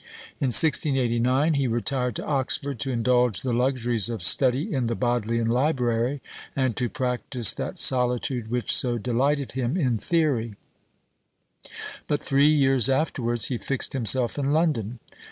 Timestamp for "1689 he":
0.47-1.67